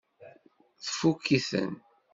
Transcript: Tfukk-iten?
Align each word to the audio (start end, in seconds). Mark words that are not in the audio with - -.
Tfukk-iten? 0.83 1.71